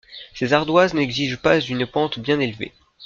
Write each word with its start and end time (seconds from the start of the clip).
Ces 0.33 0.51
ardoises 0.53 0.95
n'exigent 0.95 1.37
pas 1.37 1.59
une 1.59 1.85
pente 1.85 2.17
bien 2.17 2.39
élevée. 2.39 2.73